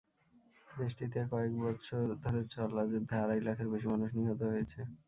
[0.73, 4.79] দেশটিতে কয়েক বছর ধরে চলা যুদ্ধে আড়াই লাখের বেশি মানুষ নিহত হয়েছে।